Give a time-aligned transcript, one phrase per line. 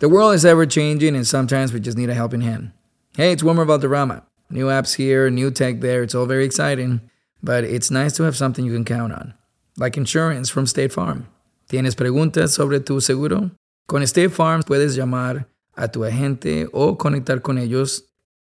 [0.00, 2.70] The world is ever changing, and sometimes we just need a helping hand.
[3.16, 4.22] Hey, it's Wilmer Valderrama.
[4.48, 7.00] New apps here, new tech there, it's all very exciting,
[7.42, 9.34] but it's nice to have something you can count on,
[9.76, 11.26] like insurance from State Farm.
[11.68, 13.50] ¿Tienes preguntas sobre tu seguro?
[13.88, 18.04] Con State Farm puedes llamar a tu agente o conectar con ellos.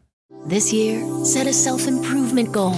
[0.48, 2.74] This year, set a self improvement goal,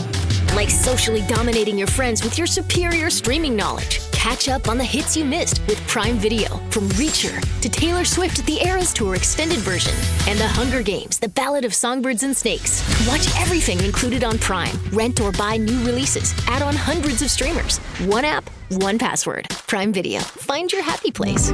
[0.55, 3.99] like socially dominating your friends with your superior streaming knowledge.
[4.11, 8.39] Catch up on the hits you missed with Prime Video, from Reacher to Taylor Swift
[8.39, 9.93] at The Eras Tour extended version,
[10.29, 12.81] and The Hunger Games, The Ballad of Songbirds and Snakes.
[13.07, 14.75] Watch everything included on Prime.
[14.91, 16.33] Rent or buy new releases.
[16.47, 17.79] Add on hundreds of streamers.
[18.05, 19.49] One app, one password.
[19.67, 20.21] Prime Video.
[20.21, 21.51] Find your happy place.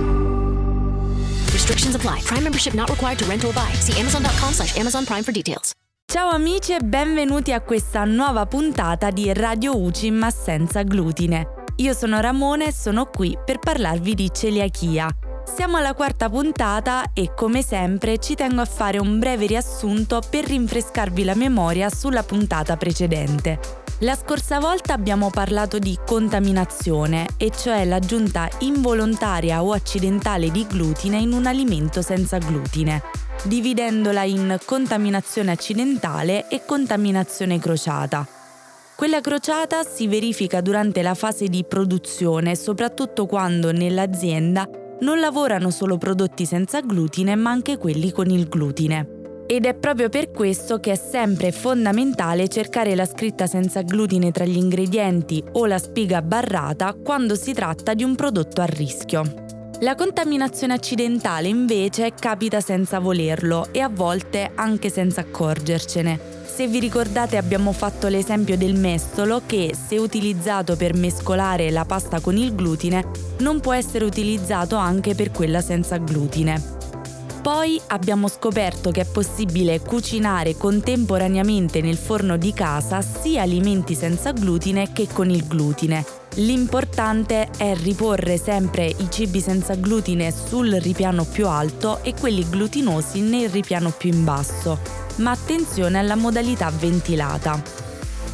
[1.54, 2.22] Restrictions apply.
[2.22, 3.72] Prime membership not required to rent or buy.
[3.74, 5.76] See Amazon.com slash Amazon Prime for details.
[6.12, 11.66] Ciao amici e benvenuti a questa nuova puntata di Radio UCI ma senza glutine.
[11.76, 15.08] Io sono Ramone e sono qui per parlarvi di celiachia.
[15.46, 20.46] Siamo alla quarta puntata e come sempre ci tengo a fare un breve riassunto per
[20.46, 23.60] rinfrescarvi la memoria sulla puntata precedente.
[24.00, 31.18] La scorsa volta abbiamo parlato di contaminazione, e cioè l'aggiunta involontaria o accidentale di glutine
[31.18, 38.28] in un alimento senza glutine dividendola in contaminazione accidentale e contaminazione crociata.
[38.96, 44.68] Quella crociata si verifica durante la fase di produzione, soprattutto quando nell'azienda
[45.02, 49.18] non lavorano solo prodotti senza glutine, ma anche quelli con il glutine.
[49.48, 54.44] Ed è proprio per questo che è sempre fondamentale cercare la scritta senza glutine tra
[54.44, 59.49] gli ingredienti o la spiga barrata quando si tratta di un prodotto a rischio.
[59.82, 66.20] La contaminazione accidentale invece capita senza volerlo e a volte anche senza accorgercene.
[66.44, 72.20] Se vi ricordate abbiamo fatto l'esempio del mestolo che, se utilizzato per mescolare la pasta
[72.20, 73.06] con il glutine,
[73.40, 76.62] non può essere utilizzato anche per quella senza glutine.
[77.42, 84.34] Poi abbiamo scoperto che è possibile cucinare contemporaneamente nel forno di casa sia alimenti senza
[84.34, 91.26] glutine che con il glutine L'importante è riporre sempre i cibi senza glutine sul ripiano
[91.26, 94.80] più alto e quelli glutinosi nel ripiano più in basso,
[95.18, 97.62] ma attenzione alla modalità ventilata.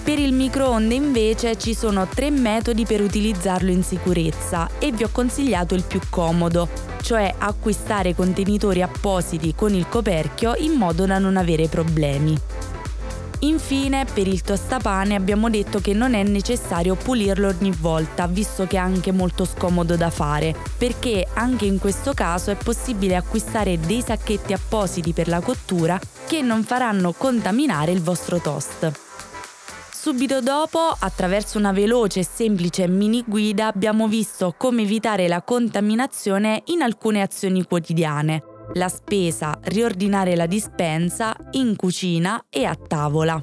[0.03, 5.09] Per il microonde invece ci sono tre metodi per utilizzarlo in sicurezza e vi ho
[5.12, 6.69] consigliato il più comodo,
[7.01, 12.38] cioè acquistare contenitori appositi con il coperchio in modo da non avere problemi.
[13.40, 18.78] Infine, per il tostapane abbiamo detto che non è necessario pulirlo ogni volta, visto che
[18.78, 24.01] è anche molto scomodo da fare, perché anche in questo caso è possibile acquistare dei
[24.01, 28.91] sacchetti appositi per la cottura che non faranno contaminare il vostro toast.
[29.91, 36.62] Subito dopo, attraverso una veloce e semplice mini guida, abbiamo visto come evitare la contaminazione
[36.68, 43.42] in alcune azioni quotidiane la spesa, riordinare la dispensa, in cucina e a tavola.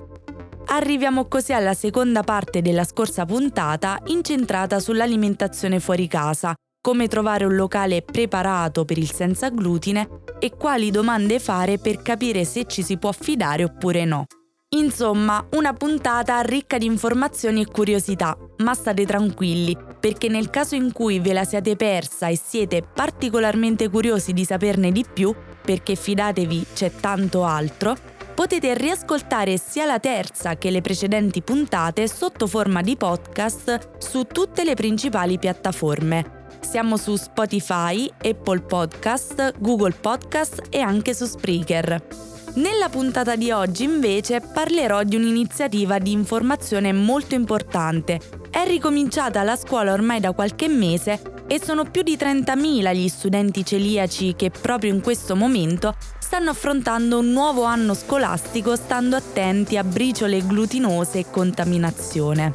[0.66, 7.54] Arriviamo così alla seconda parte della scorsa puntata incentrata sull'alimentazione fuori casa, come trovare un
[7.54, 12.96] locale preparato per il senza glutine e quali domande fare per capire se ci si
[12.96, 14.26] può fidare oppure no.
[14.74, 20.92] Insomma, una puntata ricca di informazioni e curiosità, ma state tranquilli, perché nel caso in
[20.92, 26.66] cui ve la siate persa e siete particolarmente curiosi di saperne di più, perché fidatevi
[26.72, 27.94] c'è tanto altro,
[28.34, 34.64] potete riascoltare sia la terza che le precedenti puntate sotto forma di podcast su tutte
[34.64, 36.46] le principali piattaforme.
[36.60, 42.40] Siamo su Spotify, Apple Podcast, Google Podcast e anche su Spreaker.
[42.54, 48.20] Nella puntata di oggi invece parlerò di un'iniziativa di informazione molto importante.
[48.50, 53.64] È ricominciata la scuola ormai da qualche mese e sono più di 30.000 gli studenti
[53.64, 59.84] celiaci che proprio in questo momento stanno affrontando un nuovo anno scolastico stando attenti a
[59.84, 62.54] briciole glutinose e contaminazione.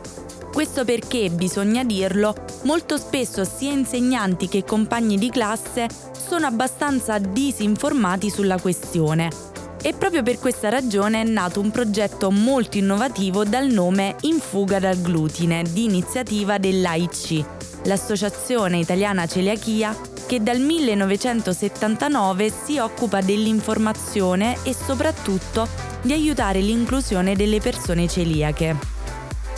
[0.54, 8.30] Questo perché, bisogna dirlo, molto spesso sia insegnanti che compagni di classe sono abbastanza disinformati
[8.30, 9.47] sulla questione
[9.82, 14.80] e proprio per questa ragione è nato un progetto molto innovativo dal nome In fuga
[14.80, 17.46] dal glutine di iniziativa dell'AIC,
[17.84, 19.96] l'Associazione Italiana Celiachia,
[20.26, 25.68] che dal 1979 si occupa dell'informazione e soprattutto
[26.02, 28.97] di aiutare l'inclusione delle persone celiache.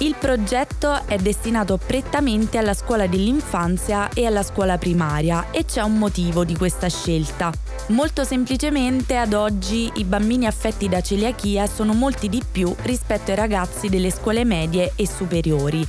[0.01, 5.97] Il progetto è destinato prettamente alla scuola dell'infanzia e alla scuola primaria e c'è un
[5.97, 7.51] motivo di questa scelta.
[7.87, 13.35] Molto semplicemente ad oggi i bambini affetti da celiachia sono molti di più rispetto ai
[13.35, 15.85] ragazzi delle scuole medie e superiori.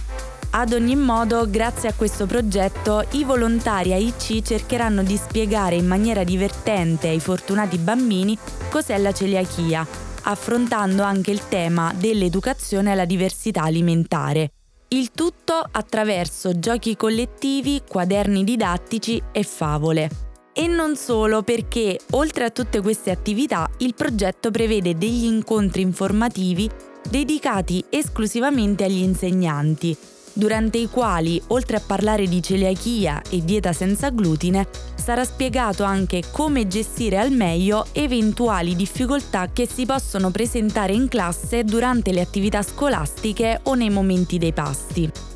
[0.52, 6.24] Ad ogni modo, grazie a questo progetto, i volontari AIC cercheranno di spiegare in maniera
[6.24, 8.36] divertente ai fortunati bambini
[8.70, 9.86] cos'è la celiachia,
[10.22, 14.52] affrontando anche il tema dell'educazione alla diversità alimentare.
[14.88, 20.10] Il tutto attraverso giochi collettivi, quaderni didattici e favole.
[20.52, 26.68] E non solo perché, oltre a tutte queste attività, il progetto prevede degli incontri informativi
[27.08, 29.96] dedicati esclusivamente agli insegnanti,
[30.32, 36.22] durante i quali, oltre a parlare di celiachia e dieta senza glutine, sarà spiegato anche
[36.30, 42.62] come gestire al meglio eventuali difficoltà che si possono presentare in classe durante le attività
[42.62, 45.29] scolastiche o nei momenti dei pasti.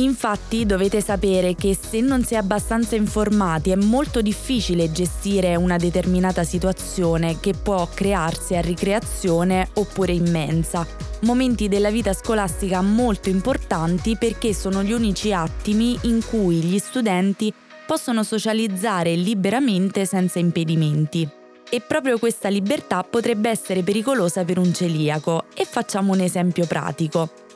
[0.00, 5.76] Infatti dovete sapere che se non si è abbastanza informati è molto difficile gestire una
[5.76, 10.86] determinata situazione che può crearsi a ricreazione oppure immensa.
[11.22, 17.52] Momenti della vita scolastica molto importanti perché sono gli unici attimi in cui gli studenti
[17.86, 21.28] possono socializzare liberamente senza impedimenti.
[21.68, 27.49] E proprio questa libertà potrebbe essere pericolosa per un celiaco e facciamo un esempio pratico.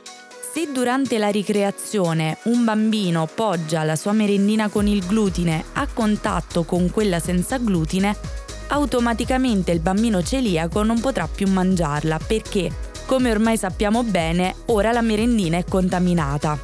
[0.55, 6.63] Se durante la ricreazione un bambino poggia la sua merendina con il glutine a contatto
[6.63, 8.17] con quella senza glutine,
[8.69, 12.71] automaticamente il bambino celiaco non potrà più mangiarla perché,
[13.05, 16.57] come ormai sappiamo bene, ora la merendina è contaminata.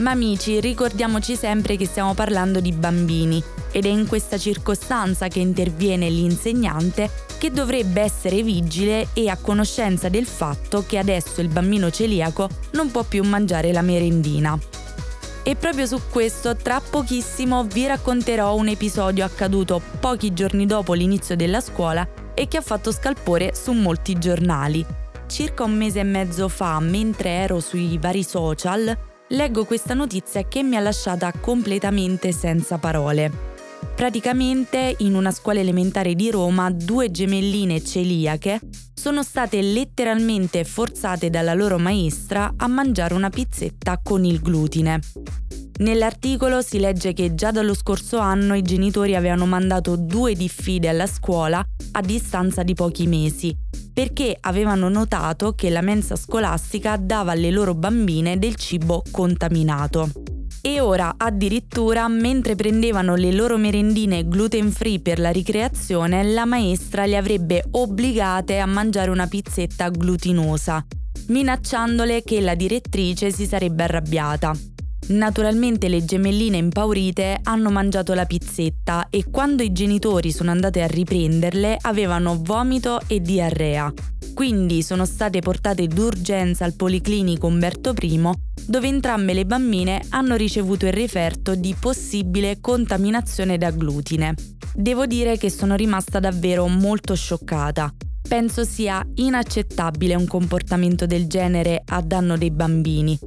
[0.00, 3.42] Ma amici, ricordiamoci sempre che stiamo parlando di bambini
[3.72, 10.08] ed è in questa circostanza che interviene l'insegnante che dovrebbe essere vigile e a conoscenza
[10.08, 14.58] del fatto che adesso il bambino celiaco non può più mangiare la merendina.
[15.44, 21.36] E proprio su questo tra pochissimo vi racconterò un episodio accaduto pochi giorni dopo l'inizio
[21.36, 24.84] della scuola e che ha fatto scalpore su molti giornali.
[25.26, 28.96] Circa un mese e mezzo fa, mentre ero sui vari social,
[29.28, 33.47] leggo questa notizia che mi ha lasciata completamente senza parole.
[33.94, 38.60] Praticamente in una scuola elementare di Roma due gemelline celiache
[38.94, 45.00] sono state letteralmente forzate dalla loro maestra a mangiare una pizzetta con il glutine.
[45.78, 51.06] Nell'articolo si legge che già dallo scorso anno i genitori avevano mandato due diffide alla
[51.06, 53.56] scuola a distanza di pochi mesi,
[53.92, 60.37] perché avevano notato che la mensa scolastica dava alle loro bambine del cibo contaminato.
[60.60, 67.06] E ora addirittura mentre prendevano le loro merendine gluten free per la ricreazione, la maestra
[67.06, 70.84] le avrebbe obbligate a mangiare una pizzetta glutinosa,
[71.28, 74.77] minacciandole che la direttrice si sarebbe arrabbiata.
[75.08, 80.86] Naturalmente le gemelline impaurite hanno mangiato la pizzetta e quando i genitori sono andati a
[80.86, 83.90] riprenderle avevano vomito e diarrea.
[84.34, 88.20] Quindi sono state portate d'urgenza al Policlinico Umberto I
[88.66, 94.34] dove entrambe le bambine hanno ricevuto il referto di possibile contaminazione da glutine.
[94.74, 97.92] Devo dire che sono rimasta davvero molto scioccata.
[98.28, 103.18] Penso sia inaccettabile un comportamento del genere a danno dei bambini,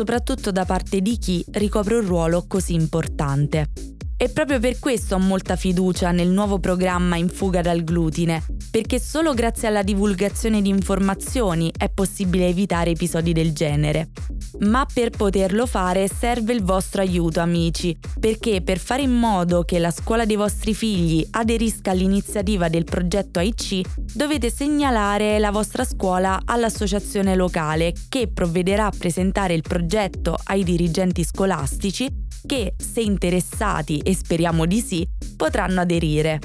[0.00, 3.99] soprattutto da parte di chi ricopre un ruolo così importante.
[4.22, 9.00] E proprio per questo ho molta fiducia nel nuovo programma In fuga dal glutine, perché
[9.00, 14.10] solo grazie alla divulgazione di informazioni è possibile evitare episodi del genere.
[14.58, 19.78] Ma per poterlo fare serve il vostro aiuto amici, perché per fare in modo che
[19.78, 26.42] la scuola dei vostri figli aderisca all'iniziativa del progetto AIC dovete segnalare la vostra scuola
[26.44, 34.14] all'associazione locale che provvederà a presentare il progetto ai dirigenti scolastici che, se interessati, e
[34.14, 35.06] speriamo di sì,
[35.36, 36.38] potranno aderire.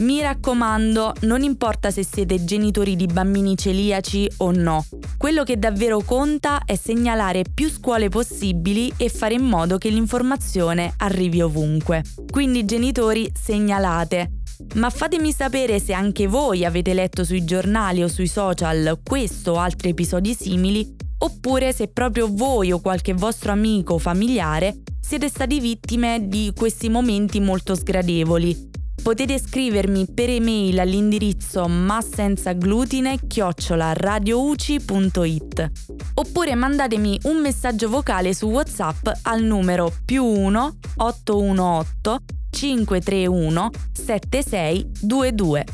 [0.00, 4.86] Mi raccomando, non importa se siete genitori di bambini celiaci o no,
[5.18, 10.94] quello che davvero conta è segnalare più scuole possibili e fare in modo che l'informazione
[10.96, 12.02] arrivi ovunque.
[12.30, 14.38] Quindi genitori segnalate.
[14.76, 19.56] Ma fatemi sapere se anche voi avete letto sui giornali o sui social questo o
[19.58, 25.60] altri episodi simili, oppure se proprio voi o qualche vostro amico o familiare siete stati
[25.60, 28.68] vittime di questi momenti molto sgradevoli.
[29.02, 35.70] Potete scrivermi per email all'indirizzo massenzaglutine chiocciola radiouci.it
[36.14, 42.18] oppure mandatemi un messaggio vocale su WhatsApp al numero più 1 818
[42.50, 45.64] 531 7622.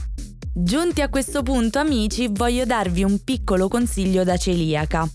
[0.54, 5.06] Giunti a questo punto amici voglio darvi un piccolo consiglio da celiaca.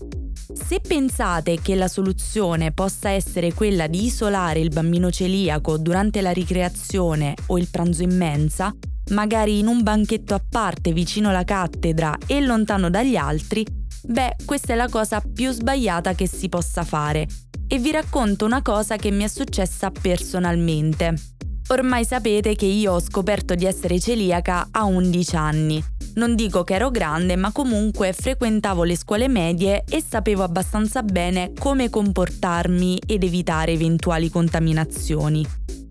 [0.54, 6.30] Se pensate che la soluzione possa essere quella di isolare il bambino celiaco durante la
[6.30, 8.74] ricreazione o il pranzo in mensa,
[9.10, 13.66] magari in un banchetto a parte vicino alla cattedra e lontano dagli altri,
[14.04, 17.26] beh, questa è la cosa più sbagliata che si possa fare.
[17.66, 21.14] E vi racconto una cosa che mi è successa personalmente.
[21.68, 25.82] Ormai sapete che io ho scoperto di essere celiaca a 11 anni.
[26.14, 31.52] Non dico che ero grande, ma comunque frequentavo le scuole medie e sapevo abbastanza bene
[31.58, 35.46] come comportarmi ed evitare eventuali contaminazioni.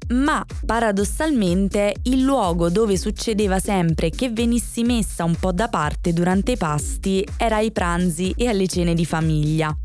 [0.09, 6.51] Ma paradossalmente il luogo dove succedeva sempre che venissi messa un po' da parte durante
[6.51, 9.75] i pasti era ai pranzi e alle cene di famiglia.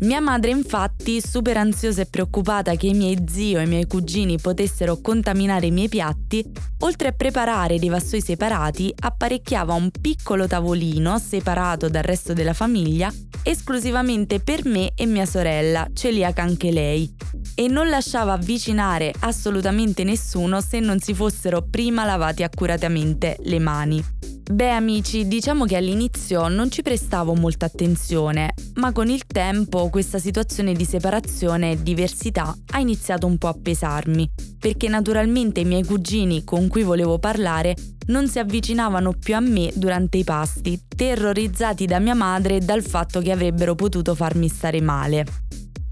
[0.00, 4.38] Mia madre infatti, super ansiosa e preoccupata che i miei zio e i miei cugini
[4.38, 6.44] potessero contaminare i miei piatti,
[6.80, 13.12] oltre a preparare dei vassoi separati, apparecchiava un piccolo tavolino separato dal resto della famiglia,
[13.44, 17.14] esclusivamente per me e mia sorella, celiaca anche lei,
[17.54, 24.04] e non lasciava avvicinare assolutamente nessuno se non si fossero prima lavati accuratamente le mani.
[24.52, 30.18] Beh amici, diciamo che all'inizio non ci prestavo molta attenzione, ma con il tempo questa
[30.18, 34.28] situazione di separazione e diversità ha iniziato un po' a pesarmi,
[34.58, 37.74] perché naturalmente i miei cugini con cui volevo parlare
[38.08, 43.22] non si avvicinavano più a me durante i pasti, terrorizzati da mia madre dal fatto
[43.22, 45.24] che avrebbero potuto farmi stare male.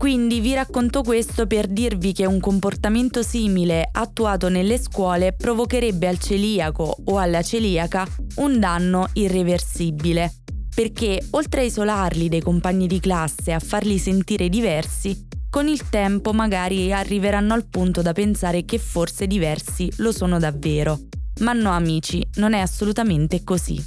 [0.00, 6.18] Quindi vi racconto questo per dirvi che un comportamento simile attuato nelle scuole provocherebbe al
[6.18, 10.36] celiaco o alla celiaca un danno irreversibile,
[10.74, 15.90] perché oltre a isolarli dai compagni di classe e a farli sentire diversi, con il
[15.90, 20.98] tempo magari arriveranno al punto da pensare che forse diversi lo sono davvero.
[21.40, 23.78] Ma no amici, non è assolutamente così.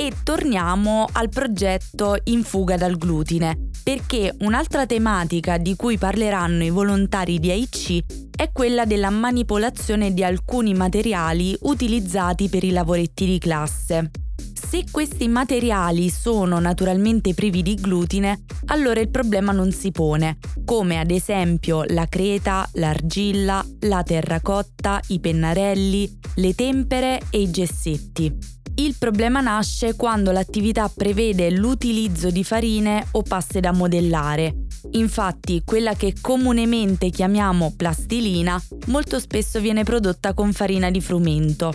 [0.00, 6.70] E torniamo al progetto In fuga dal glutine, perché un'altra tematica di cui parleranno i
[6.70, 8.04] volontari di AIC
[8.34, 14.10] è quella della manipolazione di alcuni materiali utilizzati per i lavoretti di classe.
[14.54, 20.98] Se questi materiali sono naturalmente privi di glutine, allora il problema non si pone, come
[20.98, 28.59] ad esempio la creta, l'argilla, la terracotta, i pennarelli, le tempere e i gessetti.
[28.76, 34.66] Il problema nasce quando l'attività prevede l'utilizzo di farine o paste da modellare.
[34.92, 41.74] Infatti, quella che comunemente chiamiamo plastilina molto spesso viene prodotta con farina di frumento.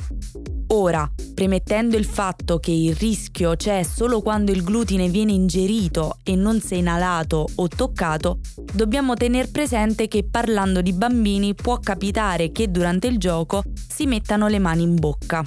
[0.69, 6.35] Ora, premettendo il fatto che il rischio c'è solo quando il glutine viene ingerito e
[6.35, 8.39] non se inalato o toccato,
[8.73, 14.47] dobbiamo tenere presente che parlando di bambini può capitare che durante il gioco si mettano
[14.47, 15.43] le mani in bocca.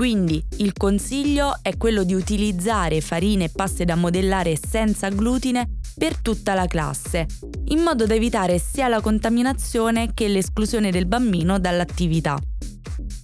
[0.00, 6.16] Quindi il consiglio è quello di utilizzare farine e paste da modellare senza glutine per
[6.16, 7.26] tutta la classe,
[7.66, 12.38] in modo da evitare sia la contaminazione che l'esclusione del bambino dall'attività.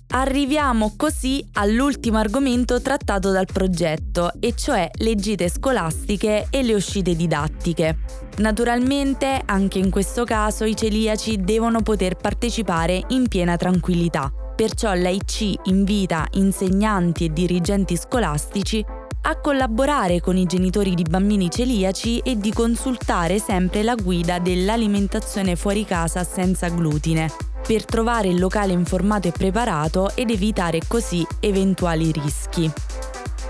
[0.09, 7.17] Arriviamo così all'ultimo argomento trattato dal progetto, e cioè le gite scolastiche e le uscite
[7.17, 8.01] didattiche.
[8.37, 15.67] Naturalmente, anche in questo caso, i celiaci devono poter partecipare in piena tranquillità Perciò l'AIC
[15.69, 18.83] invita insegnanti e dirigenti scolastici
[19.29, 25.57] a collaborare con i genitori di bambini celiaci e di consultare sempre la guida dell'alimentazione
[25.57, 27.31] fuori casa senza glutine,
[27.67, 32.71] per trovare il locale informato e preparato ed evitare così eventuali rischi.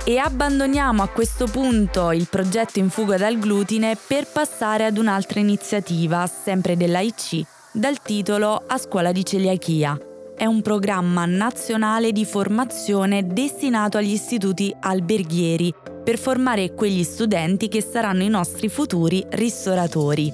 [0.02, 5.38] E abbandoniamo a questo punto il progetto in fuga dal glutine per passare ad un'altra
[5.38, 9.96] iniziativa, sempre dell'AIC, dal titolo A scuola di celiachia
[10.36, 15.72] è un programma nazionale di formazione destinato agli istituti alberghieri
[16.04, 20.30] per formare quegli studenti che saranno i nostri futuri ristoratori.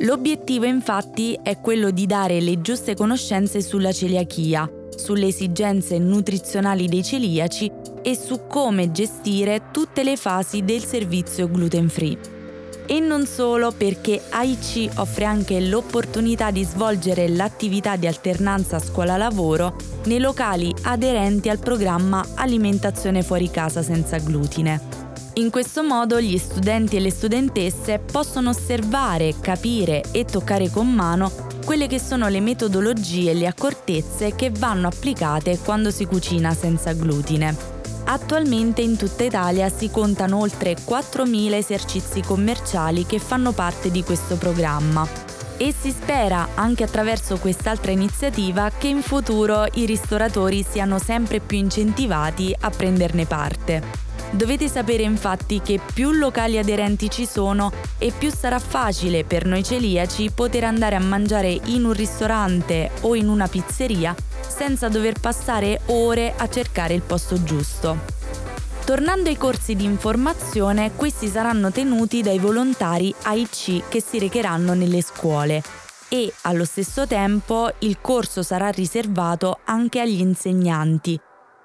[0.00, 7.02] L'obiettivo infatti è quello di dare le giuste conoscenze sulla celiachia, sulle esigenze nutrizionali dei
[7.02, 7.70] celiaci
[8.00, 12.41] e su come gestire tutte le fasi del servizio gluten free
[12.86, 20.18] e non solo perché AIC offre anche l'opportunità di svolgere l'attività di alternanza scuola-lavoro nei
[20.18, 25.02] locali aderenti al programma Alimentazione fuori casa senza glutine.
[25.34, 31.32] In questo modo gli studenti e le studentesse possono osservare, capire e toccare con mano
[31.64, 36.92] quelle che sono le metodologie e le accortezze che vanno applicate quando si cucina senza
[36.92, 37.71] glutine.
[38.04, 44.36] Attualmente in tutta Italia si contano oltre 4.000 esercizi commerciali che fanno parte di questo
[44.36, 45.06] programma
[45.56, 51.58] e si spera anche attraverso quest'altra iniziativa che in futuro i ristoratori siano sempre più
[51.58, 54.10] incentivati a prenderne parte.
[54.32, 59.62] Dovete sapere infatti che più locali aderenti ci sono e più sarà facile per noi
[59.62, 64.14] celiaci poter andare a mangiare in un ristorante o in una pizzeria
[64.54, 68.20] senza dover passare ore a cercare il posto giusto.
[68.84, 75.02] Tornando ai corsi di informazione, questi saranno tenuti dai volontari AIC che si recheranno nelle
[75.02, 75.62] scuole
[76.08, 81.18] e allo stesso tempo il corso sarà riservato anche agli insegnanti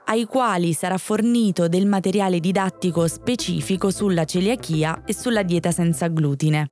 [0.09, 6.71] ai quali sarà fornito del materiale didattico specifico sulla celiachia e sulla dieta senza glutine.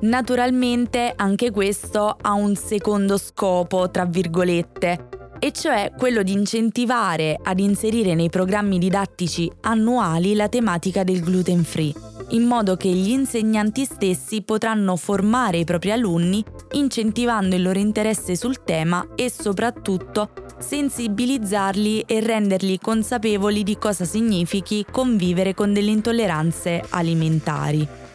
[0.00, 7.58] Naturalmente anche questo ha un secondo scopo, tra virgolette, e cioè quello di incentivare ad
[7.58, 11.92] inserire nei programmi didattici annuali la tematica del gluten free,
[12.30, 18.36] in modo che gli insegnanti stessi potranno formare i propri alunni incentivando il loro interesse
[18.36, 26.82] sul tema e soprattutto sensibilizzarli e renderli consapevoli di cosa significhi convivere con delle intolleranze
[26.88, 28.05] alimentari.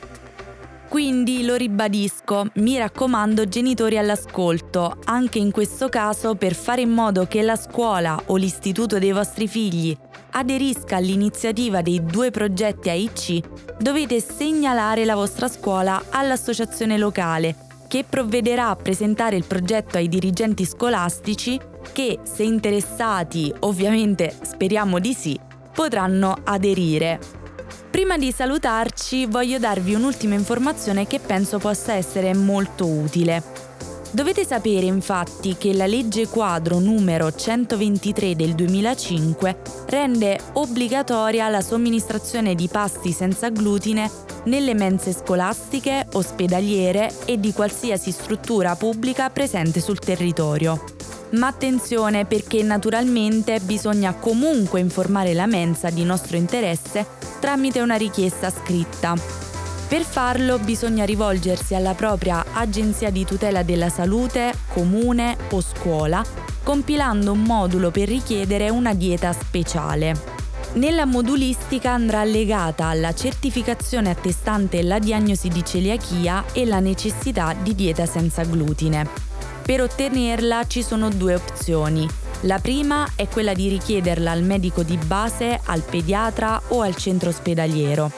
[0.92, 7.28] Quindi lo ribadisco, mi raccomando genitori all'ascolto, anche in questo caso per fare in modo
[7.28, 9.98] che la scuola o l'istituto dei vostri figli
[10.32, 17.56] aderisca all'iniziativa dei due progetti AIC, dovete segnalare la vostra scuola all'associazione locale
[17.88, 21.58] che provvederà a presentare il progetto ai dirigenti scolastici
[21.94, 25.40] che, se interessati, ovviamente speriamo di sì,
[25.74, 27.41] potranno aderire.
[27.92, 33.44] Prima di salutarci voglio darvi un'ultima informazione che penso possa essere molto utile.
[34.12, 42.56] Dovete sapere infatti che la legge quadro numero 123 del 2005 rende obbligatoria la somministrazione
[42.56, 44.10] di pasti senza glutine
[44.46, 51.01] nelle mense scolastiche, ospedaliere e di qualsiasi struttura pubblica presente sul territorio.
[51.32, 57.06] Ma attenzione perché naturalmente bisogna comunque informare la mensa di nostro interesse
[57.40, 59.16] tramite una richiesta scritta.
[59.88, 66.24] Per farlo bisogna rivolgersi alla propria agenzia di tutela della salute, comune o scuola,
[66.64, 70.40] compilando un modulo per richiedere una dieta speciale.
[70.74, 77.76] Nella modulistica andrà legata la certificazione attestante la diagnosi di celiachia e la necessità di
[77.76, 79.31] dieta senza glutine.
[79.64, 82.08] Per ottenerla ci sono due opzioni.
[82.42, 87.30] La prima è quella di richiederla al medico di base, al pediatra o al centro
[87.30, 88.12] ospedaliero.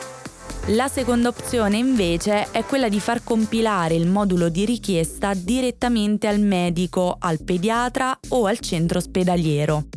[0.68, 6.40] La seconda opzione invece è quella di far compilare il modulo di richiesta direttamente al
[6.40, 9.88] medico, al pediatra o al centro ospedaliero.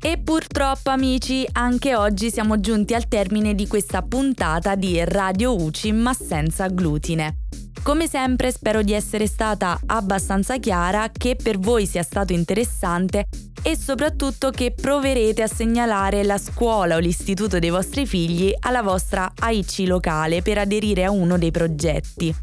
[0.00, 5.92] E purtroppo amici, anche oggi siamo giunti al termine di questa puntata di Radio UCI
[5.92, 7.40] ma senza glutine.
[7.82, 13.26] Come sempre spero di essere stata abbastanza chiara, che per voi sia stato interessante
[13.62, 19.32] e soprattutto che proverete a segnalare la scuola o l'istituto dei vostri figli alla vostra
[19.34, 22.34] AIC locale per aderire a uno dei progetti.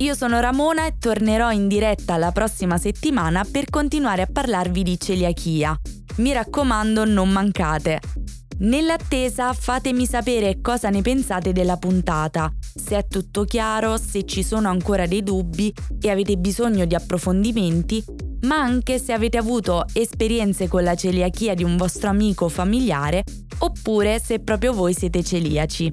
[0.00, 5.00] Io sono Ramona e tornerò in diretta la prossima settimana per continuare a parlarvi di
[5.00, 5.76] celiachia.
[6.16, 8.00] Mi raccomando, non mancate.
[8.60, 14.68] Nell'attesa fatemi sapere cosa ne pensate della puntata, se è tutto chiaro, se ci sono
[14.68, 18.04] ancora dei dubbi e avete bisogno di approfondimenti,
[18.42, 23.22] ma anche se avete avuto esperienze con la celiachia di un vostro amico o familiare,
[23.58, 25.90] oppure se proprio voi siete celiaci.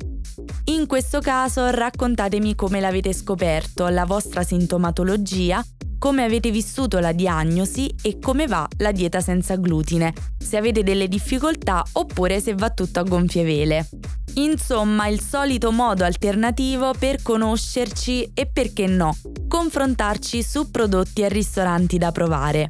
[0.66, 5.64] In questo caso raccontatemi come l'avete scoperto, la vostra sintomatologia
[6.06, 11.08] come avete vissuto la diagnosi e come va la dieta senza glutine, se avete delle
[11.08, 13.90] difficoltà oppure se va tutto a gonfie vele.
[14.36, 21.98] Insomma, il solito modo alternativo per conoscerci e perché no, confrontarci su prodotti e ristoranti
[21.98, 22.70] da provare.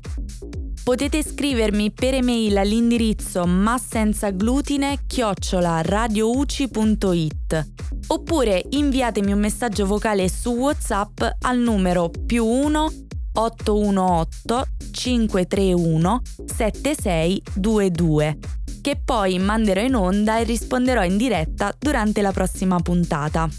[0.81, 7.67] Potete scrivermi per email all'indirizzo massenzaglutine chiocciola radiouci.it
[8.07, 12.91] oppure inviatemi un messaggio vocale su WhatsApp al numero più 1
[13.35, 18.37] 818 531 7622
[18.81, 23.49] che poi manderò in onda e risponderò in diretta durante la prossima puntata.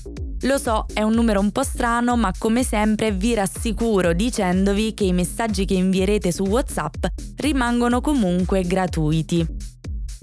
[0.42, 5.02] Lo so, è un numero un po' strano, ma come sempre vi rassicuro dicendovi che
[5.02, 7.06] i messaggi che invierete su WhatsApp
[7.38, 9.44] rimangono comunque gratuiti.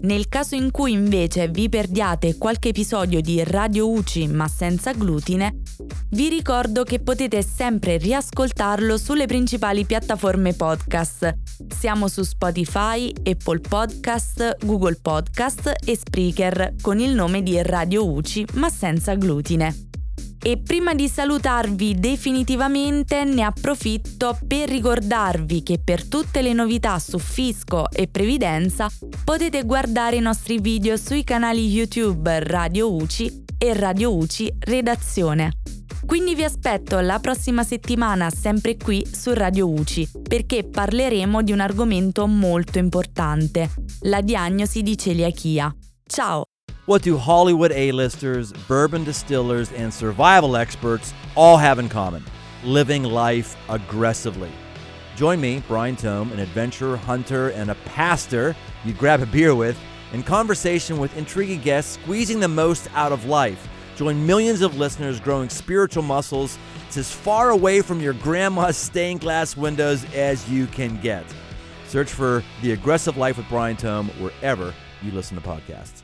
[0.03, 5.61] Nel caso in cui invece vi perdiate qualche episodio di Radio UCI ma senza glutine,
[6.09, 11.33] vi ricordo che potete sempre riascoltarlo sulle principali piattaforme podcast.
[11.69, 18.45] Siamo su Spotify, Apple Podcast, Google Podcast e Spreaker con il nome di Radio UCI
[18.55, 19.91] ma senza glutine.
[20.45, 27.17] E prima di salutarvi definitivamente ne approfitto per ricordarvi che per tutte le novità su
[27.17, 28.89] fisco e previdenza
[29.23, 35.53] potete guardare i nostri video sui canali YouTube Radio UCI e Radio UCI Redazione.
[36.05, 41.61] Quindi vi aspetto la prossima settimana sempre qui su Radio UCI perché parleremo di un
[41.61, 43.69] argomento molto importante,
[44.01, 45.73] la diagnosi di celiachia.
[46.05, 46.43] Ciao!
[46.85, 52.25] What do Hollywood A-listers, bourbon distillers, and survival experts all have in common?
[52.65, 54.51] Living life aggressively.
[55.15, 59.79] Join me, Brian Tome, an adventurer, hunter, and a pastor you'd grab a beer with,
[60.11, 63.65] in conversation with intriguing guests squeezing the most out of life.
[63.95, 66.57] Join millions of listeners growing spiritual muscles.
[66.87, 71.23] It's as far away from your grandma's stained glass windows as you can get.
[71.87, 76.03] Search for The Aggressive Life with Brian Tome wherever you listen to podcasts.